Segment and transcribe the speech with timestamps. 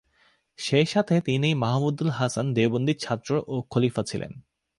[0.59, 4.31] সেসাথে তিনি মাহমুদুল হাসান দেওবন্দির ছাত্র ও খলিফা ছিলেন।